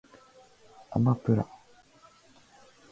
[0.89, 1.45] あまぷら